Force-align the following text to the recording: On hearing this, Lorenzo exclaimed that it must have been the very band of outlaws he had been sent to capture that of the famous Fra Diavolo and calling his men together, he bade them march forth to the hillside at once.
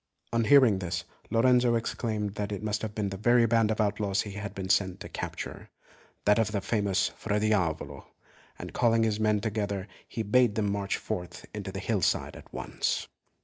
On 0.33 0.45
hearing 0.45 0.79
this, 0.79 1.03
Lorenzo 1.29 1.75
exclaimed 1.75 2.33
that 2.33 2.51
it 2.51 2.63
must 2.63 2.81
have 2.81 2.95
been 2.95 3.09
the 3.09 3.17
very 3.17 3.45
band 3.45 3.69
of 3.69 3.79
outlaws 3.79 4.23
he 4.23 4.31
had 4.31 4.55
been 4.55 4.67
sent 4.67 4.99
to 5.01 5.07
capture 5.09 5.69
that 6.25 6.39
of 6.39 6.51
the 6.51 6.59
famous 6.59 7.09
Fra 7.09 7.39
Diavolo 7.39 8.07
and 8.57 8.73
calling 8.73 9.03
his 9.03 9.19
men 9.19 9.41
together, 9.41 9.87
he 10.07 10.23
bade 10.23 10.55
them 10.55 10.71
march 10.71 10.97
forth 10.97 11.45
to 11.53 11.71
the 11.71 11.77
hillside 11.79 12.35
at 12.35 12.51
once. 12.51 13.09